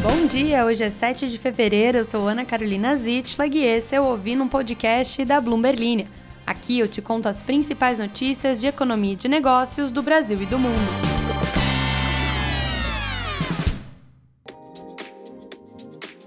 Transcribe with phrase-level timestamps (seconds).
[0.00, 4.00] Bom dia, hoje é 7 de fevereiro, eu sou Ana Carolina Zitlag e esse é
[4.00, 6.06] o Ouvindo um Podcast da Bloomberg.
[6.46, 10.46] Aqui eu te conto as principais notícias de economia e de negócios do Brasil e
[10.46, 10.78] do mundo.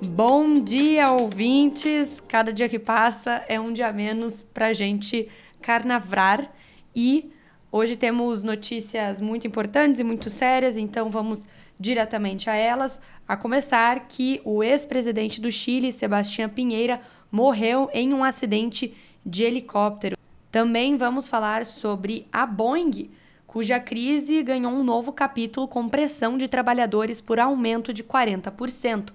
[0.08, 2.22] Bom dia, ouvintes!
[2.28, 5.30] Cada dia que passa é um dia menos pra gente
[5.62, 6.52] carnavrar
[6.94, 7.32] e
[7.72, 11.46] hoje temos notícias muito importantes e muito sérias, então vamos
[11.80, 13.00] diretamente a elas.
[13.28, 18.96] A começar que o ex-presidente do Chile, Sebastião Pinheira, morreu em um acidente
[19.26, 20.18] de helicóptero.
[20.52, 23.10] Também vamos falar sobre a Boeing,
[23.48, 29.10] cuja crise ganhou um novo capítulo com pressão de trabalhadores por aumento de 40%.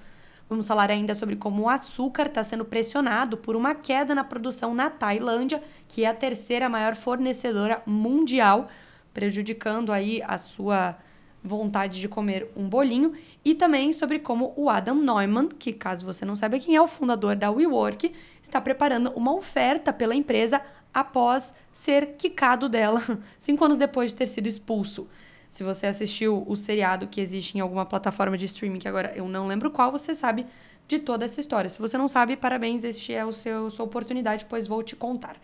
[0.49, 4.73] Vamos falar ainda sobre como o açúcar está sendo pressionado por uma queda na produção
[4.73, 8.69] na Tailândia, que é a terceira maior fornecedora mundial,
[9.13, 10.97] prejudicando aí a sua
[11.43, 13.13] vontade de comer um bolinho,
[13.45, 16.87] e também sobre como o Adam Neumann, que caso você não saiba quem é o
[16.87, 20.61] fundador da WeWork, está preparando uma oferta pela empresa
[20.95, 23.03] após ser quicado dela,
[23.39, 25.09] cinco anos depois de ter sido expulso.
[25.57, 29.27] Se você assistiu o seriado que existe em alguma plataforma de streaming, que agora eu
[29.27, 30.47] não lembro qual, você sabe
[30.87, 31.71] de toda essa história.
[31.71, 35.35] Se você não sabe, parabéns, este é o seu sua oportunidade, pois vou te contar.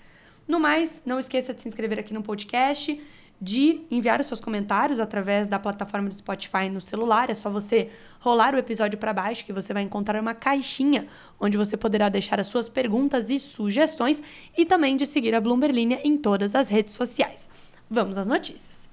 [0.47, 3.03] No mais, não esqueça de se inscrever aqui no podcast
[3.41, 7.31] de enviar os seus comentários através da plataforma do Spotify no celular.
[7.31, 7.89] É só você
[8.21, 11.09] rolar o episódio para baixo que você vai encontrar uma caixinha
[11.41, 14.23] onde você poderá deixar as suas perguntas e sugestões
[14.55, 17.49] e também de seguir a Bloomberg Linha em todas as redes sociais.
[17.89, 18.87] Vamos às notícias.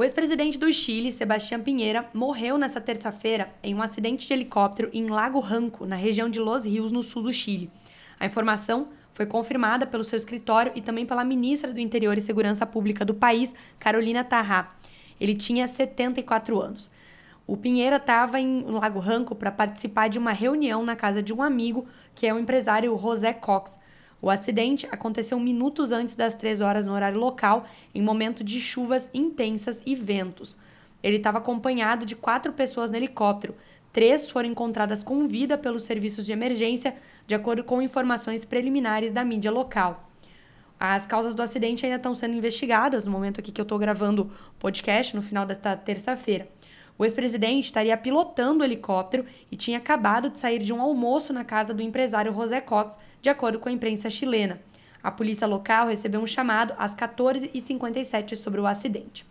[0.00, 5.10] O ex-presidente do Chile, Sebastião Pinheira, morreu nesta terça-feira em um acidente de helicóptero em
[5.10, 7.70] Lago Ranco, na região de Los Rios, no sul do Chile.
[8.18, 12.64] A informação foi confirmada pelo seu escritório e também pela ministra do Interior e Segurança
[12.64, 14.74] Pública do país, Carolina Tarrá.
[15.20, 16.90] Ele tinha 74 anos.
[17.46, 21.42] O Pinheira estava em Lago Ranco para participar de uma reunião na casa de um
[21.42, 23.78] amigo, que é o empresário José Cox.
[24.22, 29.08] O acidente aconteceu minutos antes das 3 horas no horário local, em momento de chuvas
[29.14, 30.56] intensas e ventos.
[31.02, 33.54] Ele estava acompanhado de quatro pessoas no helicóptero.
[33.92, 36.94] Três foram encontradas com vida pelos serviços de emergência,
[37.26, 40.10] de acordo com informações preliminares da mídia local.
[40.78, 44.22] As causas do acidente ainda estão sendo investigadas no momento aqui que eu estou gravando
[44.22, 46.48] o podcast, no final desta terça-feira.
[47.00, 51.42] O ex-presidente estaria pilotando o helicóptero e tinha acabado de sair de um almoço na
[51.42, 54.60] casa do empresário José Cox, de acordo com a imprensa chilena.
[55.02, 59.24] A polícia local recebeu um chamado às 14h57 sobre o acidente.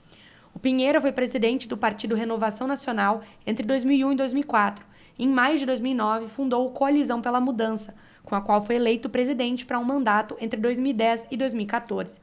[0.51, 5.65] O Pinheiro foi presidente do Partido Renovação Nacional entre 2001 e 2004 em maio de
[5.65, 7.93] 2009, fundou o Coalizão pela Mudança,
[8.23, 12.19] com a qual foi eleito presidente para um mandato entre 2010 e 2014.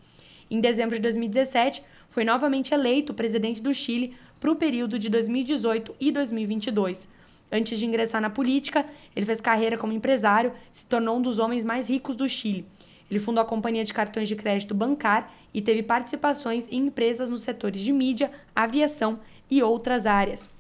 [0.51, 5.95] Em dezembro de 2017, foi novamente eleito presidente do Chile para o período de 2018
[6.01, 7.09] e 2022.
[7.51, 11.65] Antes de ingressar na política, ele fez carreira como empresário, se tornou um dos homens
[11.65, 12.67] mais ricos do Chile.
[13.11, 17.43] Ele fundou a companhia de cartões de crédito Bancar e teve participações em empresas nos
[17.43, 19.21] setores de mídia, aviação
[19.51, 20.51] e outras áreas.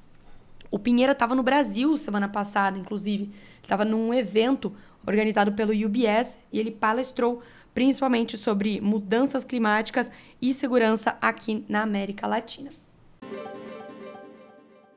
[0.70, 3.30] O Pinheira estava no Brasil semana passada, inclusive.
[3.62, 4.72] Estava num evento
[5.06, 7.42] organizado pelo UBS e ele palestrou
[7.74, 10.10] principalmente sobre mudanças climáticas
[10.40, 12.70] e segurança aqui na América Latina.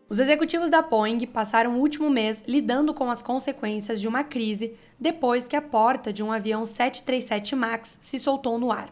[0.10, 4.74] Os executivos da Boeing passaram o último mês lidando com as consequências de uma crise
[5.00, 8.90] depois que a porta de um avião 737 MAX se soltou no ar.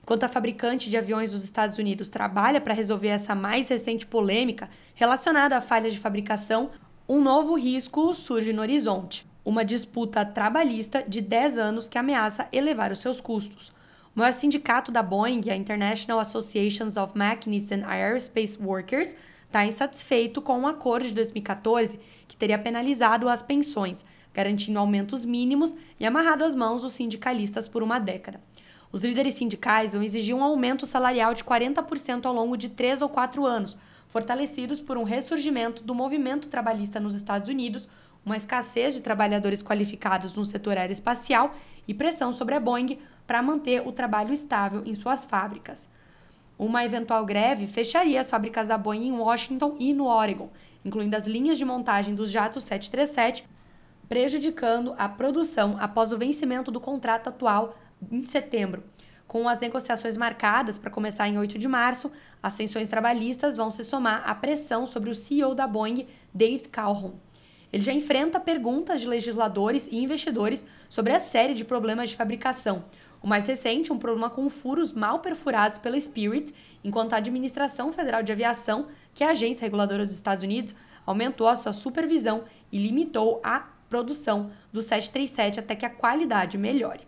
[0.00, 4.70] Enquanto a fabricante de aviões dos Estados Unidos trabalha para resolver essa mais recente polêmica
[4.94, 6.70] relacionada à falha de fabricação,
[7.08, 12.92] um novo risco surge no horizonte: uma disputa trabalhista de 10 anos que ameaça elevar
[12.92, 13.72] os seus custos.
[14.14, 19.16] O maior sindicato da Boeing, a International Associations of Machinists and Aerospace Workers,
[19.50, 25.74] está insatisfeito com um acordo de 2014 que teria penalizado as pensões, garantindo aumentos mínimos
[25.98, 28.40] e amarrado as mãos dos sindicalistas por uma década.
[28.92, 33.08] Os líderes sindicais vão exigir um aumento salarial de 40% ao longo de três ou
[33.08, 37.88] quatro anos, fortalecidos por um ressurgimento do movimento trabalhista nos Estados Unidos,
[38.24, 41.56] uma escassez de trabalhadores qualificados no setor aeroespacial
[41.88, 45.88] e pressão sobre a Boeing para manter o trabalho estável em suas fábricas.
[46.60, 50.50] Uma eventual greve fecharia as fábricas da Boeing em Washington e no Oregon,
[50.84, 53.48] incluindo as linhas de montagem dos jatos 737,
[54.06, 57.78] prejudicando a produção após o vencimento do contrato atual
[58.12, 58.84] em setembro.
[59.26, 62.12] Com as negociações marcadas para começar em 8 de março,
[62.42, 67.14] as tensões trabalhistas vão se somar à pressão sobre o CEO da Boeing, David Calhoun.
[67.72, 72.84] Ele já enfrenta perguntas de legisladores e investidores sobre a série de problemas de fabricação.
[73.22, 78.22] O mais recente, um problema com furos mal perfurados pela Spirit, enquanto a Administração Federal
[78.22, 80.74] de Aviação, que é a agência reguladora dos Estados Unidos,
[81.04, 87.06] aumentou a sua supervisão e limitou a produção do 737 até que a qualidade melhore.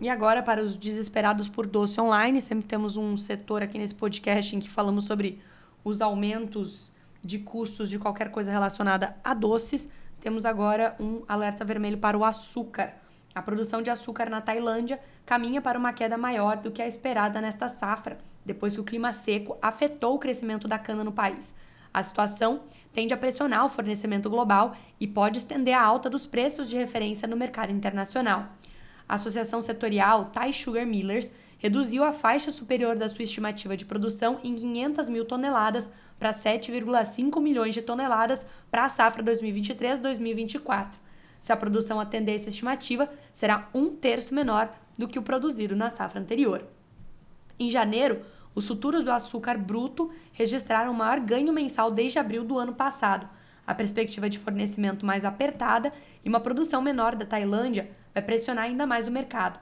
[0.00, 4.54] E agora, para os desesperados por doce online, sempre temos um setor aqui nesse podcast
[4.54, 5.40] em que falamos sobre
[5.82, 9.88] os aumentos de custos de qualquer coisa relacionada a doces.
[10.20, 13.03] Temos agora um alerta vermelho para o açúcar.
[13.34, 17.40] A produção de açúcar na Tailândia caminha para uma queda maior do que a esperada
[17.40, 21.52] nesta safra, depois que o clima seco afetou o crescimento da cana no país.
[21.92, 26.68] A situação tende a pressionar o fornecimento global e pode estender a alta dos preços
[26.68, 28.46] de referência no mercado internacional.
[29.08, 34.38] A Associação Setorial Thai Sugar Millers reduziu a faixa superior da sua estimativa de produção
[34.44, 41.03] em 500 mil toneladas para 7,5 milhões de toneladas para a safra 2023-2024.
[41.44, 45.90] Se a produção atender essa estimativa, será um terço menor do que o produzido na
[45.90, 46.64] safra anterior.
[47.58, 48.22] Em janeiro,
[48.54, 53.28] os futuros do açúcar bruto registraram o maior ganho mensal desde abril do ano passado.
[53.66, 55.92] A perspectiva de fornecimento mais apertada
[56.24, 59.60] e uma produção menor da Tailândia vai pressionar ainda mais o mercado.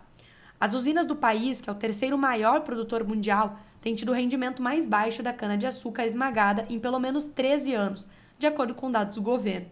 [0.61, 4.63] As usinas do país, que é o terceiro maior produtor mundial, têm tido o rendimento
[4.63, 8.09] mais baixo da cana-de-açúcar esmagada em pelo menos 13 anos,
[8.39, 9.67] de acordo com dados do governo.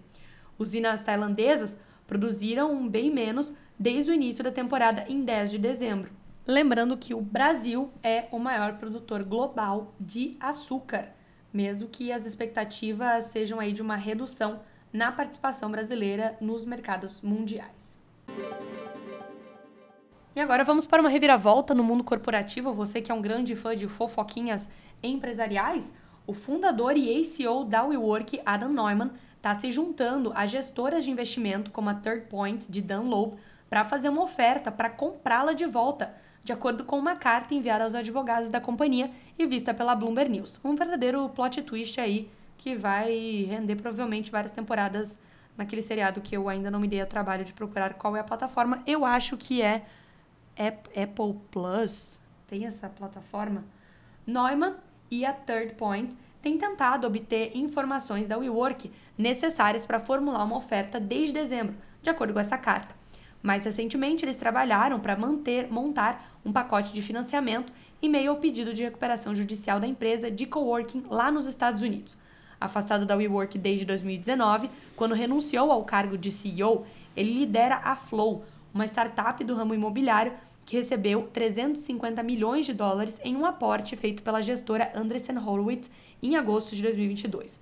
[0.58, 1.78] Usinas tailandesas
[2.10, 6.10] produziram bem menos desde o início da temporada em 10 de dezembro.
[6.44, 11.14] Lembrando que o Brasil é o maior produtor global de açúcar,
[11.54, 14.58] mesmo que as expectativas sejam aí de uma redução
[14.92, 18.02] na participação brasileira nos mercados mundiais.
[20.34, 22.74] E agora vamos para uma reviravolta no mundo corporativo.
[22.74, 24.68] Você que é um grande fã de fofoquinhas
[25.00, 25.96] empresariais,
[26.26, 31.70] o fundador e ACO da WeWork, Adam Neumann, está se juntando a gestoras de investimento
[31.70, 33.38] como a Third Point de Dunlop
[33.70, 36.14] para fazer uma oferta para comprá-la de volta,
[36.44, 40.60] de acordo com uma carta enviada aos advogados da companhia e vista pela Bloomberg News.
[40.62, 45.18] Um verdadeiro plot twist aí que vai render provavelmente várias temporadas
[45.56, 48.24] naquele seriado que eu ainda não me dei a trabalho de procurar qual é a
[48.24, 48.82] plataforma.
[48.86, 49.86] Eu acho que é
[50.54, 53.64] Apple Plus, tem essa plataforma.
[54.26, 54.74] Neumann
[55.10, 60.98] e a Third Point têm tentado obter informações da WeWork necessárias para formular uma oferta
[60.98, 62.94] desde dezembro, de acordo com essa carta.
[63.42, 67.72] Mais recentemente, eles trabalharam para manter, montar um pacote de financiamento
[68.02, 72.18] em meio ao pedido de recuperação judicial da empresa de coworking lá nos Estados Unidos.
[72.60, 76.86] Afastado da WeWork desde 2019, quando renunciou ao cargo de CEO,
[77.16, 80.32] ele lidera a Flow, uma startup do ramo imobiliário
[80.70, 85.90] que recebeu 350 milhões de dólares em um aporte feito pela gestora Andreessen Horowitz
[86.22, 87.58] em agosto de 2022.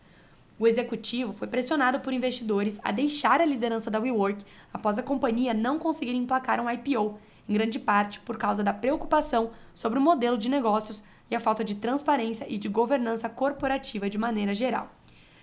[0.58, 5.55] O executivo foi pressionado por investidores a deixar a liderança da WeWork após a companhia
[5.55, 7.19] não conseguir emplacar um IPO,
[7.49, 11.64] em grande parte por causa da preocupação sobre o modelo de negócios e a falta
[11.64, 14.97] de transparência e de governança corporativa de maneira geral.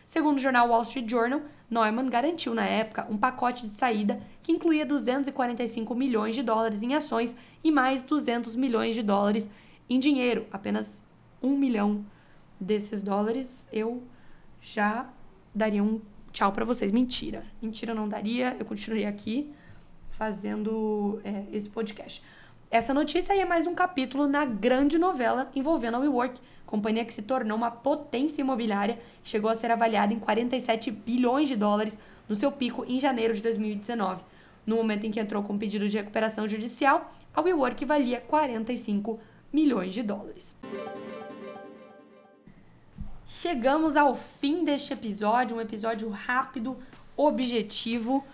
[0.06, 4.52] Segundo o jornal Wall Street Journal, Neumann garantiu na época um pacote de saída que
[4.52, 9.50] incluía 245 milhões de dólares em ações e mais 200 milhões de dólares
[9.90, 10.46] em dinheiro.
[10.52, 11.04] Apenas
[11.42, 12.06] um milhão
[12.60, 14.04] desses dólares eu
[14.62, 15.10] já
[15.54, 16.00] daria um
[16.32, 16.92] tchau para vocês.
[16.92, 17.44] Mentira.
[17.62, 18.56] Mentira, não daria.
[18.60, 19.52] Eu continuaria aqui
[20.10, 22.24] fazendo é, esse podcast.
[22.72, 27.14] Essa notícia aí é mais um capítulo na grande novela envolvendo a WeWork, companhia que
[27.14, 32.36] se tornou uma potência imobiliária chegou a ser avaliada em 47 bilhões de dólares no
[32.36, 34.24] seu pico em janeiro de 2019.
[34.66, 39.20] No momento em que entrou com pedido de recuperação judicial, a WeWork valia 45
[39.54, 40.56] milhões de dólares.
[43.28, 46.76] Chegamos ao fim deste episódio, um episódio rápido,
[47.16, 48.26] objetivo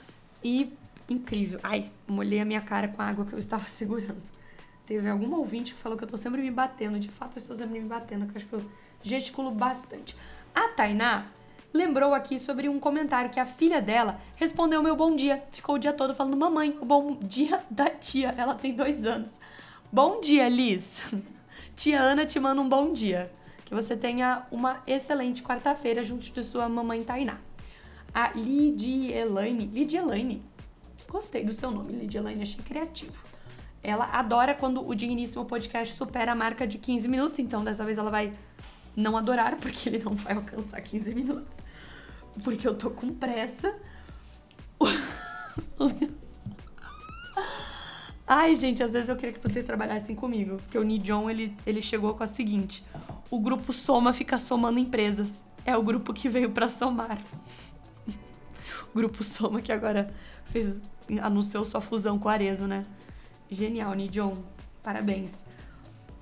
[0.41, 0.71] e
[1.11, 1.59] incrível.
[1.63, 4.21] Ai, molhei a minha cara com a água que eu estava segurando.
[4.85, 6.99] Teve algum ouvinte que falou que eu tô sempre me batendo.
[6.99, 8.65] De fato, eu estou sempre me batendo, que eu acho que eu
[9.01, 10.15] gesticulo bastante.
[10.53, 11.25] A Tainá
[11.73, 15.43] lembrou aqui sobre um comentário que a filha dela respondeu meu bom dia.
[15.51, 18.33] Ficou o dia todo falando, mamãe, o bom dia da tia.
[18.37, 19.31] Ela tem dois anos.
[19.91, 21.13] Bom dia, Liz.
[21.75, 23.31] Tia Ana te manda um bom dia.
[23.65, 27.37] Que você tenha uma excelente quarta-feira junto de sua mamãe Tainá.
[28.13, 30.43] A Lidia Elaine.
[31.11, 33.21] Gostei do seu nome, Lidia Elaine, achei criativo.
[33.83, 37.97] Ela adora quando o Digníssimo Podcast supera a marca de 15 minutos, então dessa vez
[37.97, 38.31] ela vai
[38.95, 41.57] não adorar, porque ele não vai alcançar 15 minutos.
[42.41, 43.75] Porque eu tô com pressa.
[48.25, 50.55] Ai, gente, às vezes eu queria que vocês trabalhassem comigo.
[50.59, 52.85] Porque o Nijon, ele, ele chegou com a seguinte.
[53.29, 55.45] O grupo Soma fica somando empresas.
[55.65, 57.19] É o grupo que veio para somar.
[58.07, 60.13] o grupo Soma que agora
[60.45, 60.81] fez
[61.19, 62.85] anunciou sua fusão com a Arezo, né?
[63.49, 64.37] Genial, Nijon.
[64.81, 65.43] Parabéns.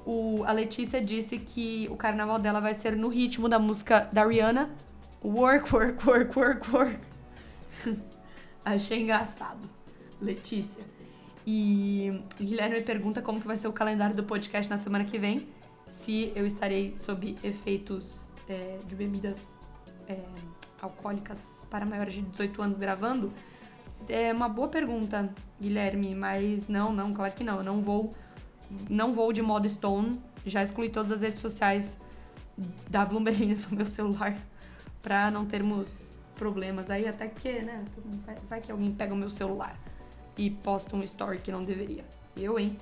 [0.05, 4.25] o, a Letícia disse que o carnaval dela vai ser no ritmo da música da
[4.25, 4.69] Rihanna.
[5.24, 7.00] Work, work, work, work, work.
[8.65, 9.69] Achei engraçado.
[10.22, 10.84] Letícia.
[11.46, 15.48] E Guilherme pergunta como que vai ser o calendário do podcast na semana que vem.
[15.89, 19.58] Se eu estarei sob efeitos é, de bebidas
[20.08, 20.19] é,
[20.81, 23.31] alcoólicas para maiores de 18 anos gravando.
[24.08, 25.29] É uma boa pergunta,
[25.60, 27.58] Guilherme, mas não, não, claro que não.
[27.58, 28.12] Eu não vou,
[28.89, 30.20] não vou de modo Stone.
[30.46, 32.00] Já excluí todas as redes sociais
[32.89, 34.36] da Bloomberg do meu celular
[35.01, 37.84] para não termos problemas aí, até que, né,
[38.25, 39.77] vai, vai que alguém pega o meu celular
[40.38, 42.06] e posta um story que não deveria.
[42.36, 42.77] Eu, hein?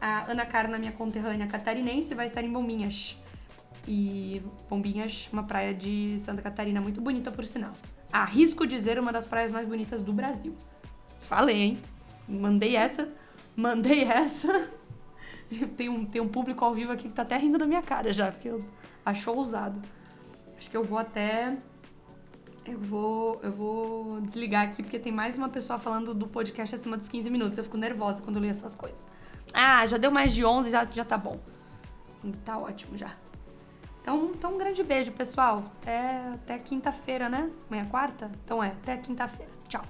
[0.00, 3.20] A Ana Carna, minha conterrânea catarinense, vai estar em Bombinhas.
[3.88, 7.72] E Bombinhas, uma praia de Santa Catarina muito bonita, por sinal.
[8.12, 10.54] Arrisco dizer uma das praias mais bonitas do Brasil.
[11.20, 11.78] Falei, hein?
[12.28, 13.08] Mandei essa,
[13.56, 14.70] mandei essa.
[15.76, 18.12] Tem um, tem um público ao vivo aqui que tá até rindo da minha cara
[18.12, 18.64] já, porque eu
[19.04, 19.80] achou ousado.
[20.58, 21.56] Acho que eu vou até
[22.66, 26.96] eu vou, eu vou desligar aqui porque tem mais uma pessoa falando do podcast acima
[26.96, 27.58] dos 15 minutos.
[27.58, 29.08] Eu fico nervosa quando eu leio essas coisas.
[29.54, 31.38] Ah, já deu mais de 11, já, já tá bom.
[32.44, 33.14] Tá ótimo já.
[34.06, 35.64] Então, então um grande beijo, pessoal.
[35.82, 37.50] Até, até quinta-feira, né?
[37.68, 38.30] Amanhã é quarta?
[38.44, 39.50] Então é, até quinta-feira.
[39.68, 39.82] Tchau.